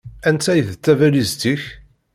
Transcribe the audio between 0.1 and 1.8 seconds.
Anta i d tabalizt-ik?